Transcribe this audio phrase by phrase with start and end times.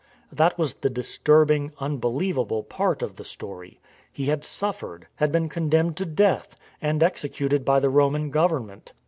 [0.31, 3.79] That was the disturbing, unbelievable part of the story.
[4.11, 8.93] He had suffered, had been condemned to death, and executed by the Roman Government.